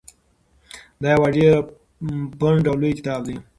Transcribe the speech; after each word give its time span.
دا 1.01 1.09
یو 1.15 1.23
ډېر 1.35 1.53
پنډ 2.39 2.63
او 2.69 2.75
لوی 2.81 2.93
کتاب 2.99 3.21
دی. 3.27 3.37